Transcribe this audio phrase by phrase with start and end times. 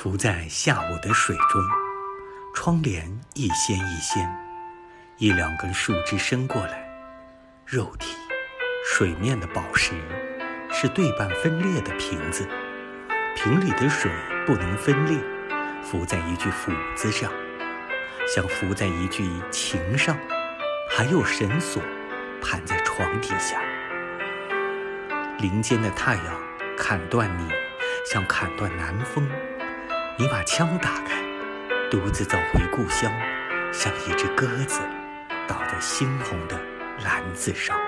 [0.00, 1.60] 浮在下午的水中，
[2.54, 4.32] 窗帘一掀一掀，
[5.16, 6.88] 一两根树枝伸过来，
[7.66, 8.14] 肉体，
[8.86, 9.94] 水面的宝石，
[10.70, 12.48] 是对半分裂的瓶子，
[13.34, 14.08] 瓶里的水
[14.46, 15.18] 不能分裂，
[15.82, 17.32] 浮在一具斧子上，
[18.32, 20.16] 像浮在一具琴上，
[20.88, 21.82] 还有绳索
[22.40, 23.60] 盘在床底下。
[25.40, 26.40] 林间的太阳
[26.76, 27.48] 砍断你，
[28.06, 29.28] 像砍断南风。
[30.20, 31.22] 你把枪打开，
[31.88, 33.08] 独自走回故乡，
[33.72, 34.80] 像一只鸽子，
[35.46, 36.58] 倒在猩红的
[37.04, 37.78] 篮子上。